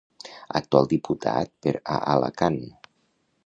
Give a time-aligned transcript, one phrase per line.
[0.59, 2.61] Actual diputat per a Alacant.